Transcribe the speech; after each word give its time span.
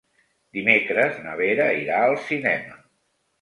Dimecres 0.57 1.19
na 1.25 1.35
Vera 1.41 1.67
irà 1.83 2.01
al 2.07 2.19
cinema. 2.31 2.81